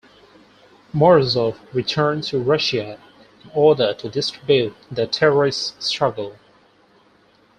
Morozov 0.95 1.59
returned 1.75 2.23
to 2.23 2.39
Russia 2.41 2.99
in 3.43 3.51
order 3.53 3.93
to 3.93 4.09
distribute 4.09 4.73
"The 4.89 5.05
Terrorist 5.05 5.79
Struggle". 5.83 6.37